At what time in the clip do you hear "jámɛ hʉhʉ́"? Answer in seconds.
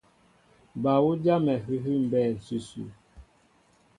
1.23-1.95